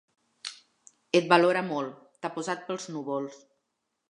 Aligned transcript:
Et 1.19 1.29
valora 1.33 1.63
molt: 1.67 2.01
t'ha 2.25 2.33
posat 2.39 2.65
pels 2.71 2.89
núvols. 2.97 3.41